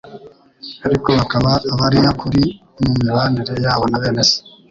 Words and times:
ariko 0.85 1.07
bakaba 1.17 1.51
abariyakuri 1.73 2.43
mu 2.79 2.87
mibanire 2.95 3.53
yabo 3.65 3.85
na 3.91 3.97
bene 4.01 4.23
se. 4.29 4.37